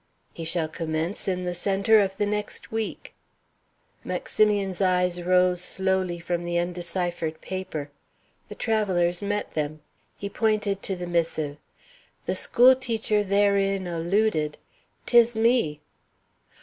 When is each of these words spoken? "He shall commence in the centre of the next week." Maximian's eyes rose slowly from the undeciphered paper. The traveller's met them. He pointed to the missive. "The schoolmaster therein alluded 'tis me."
"He 0.33 0.45
shall 0.45 0.67
commence 0.67 1.27
in 1.27 1.43
the 1.43 1.53
centre 1.53 1.99
of 1.99 2.17
the 2.17 2.25
next 2.25 2.71
week." 2.71 3.13
Maximian's 4.03 4.81
eyes 4.81 5.21
rose 5.21 5.61
slowly 5.61 6.17
from 6.19 6.43
the 6.43 6.57
undeciphered 6.57 7.39
paper. 7.39 7.91
The 8.49 8.55
traveller's 8.55 9.21
met 9.21 9.53
them. 9.53 9.81
He 10.17 10.27
pointed 10.27 10.81
to 10.81 10.95
the 10.95 11.05
missive. 11.05 11.57
"The 12.25 12.33
schoolmaster 12.33 13.23
therein 13.23 13.85
alluded 13.85 14.57
'tis 15.05 15.35
me." 15.35 15.81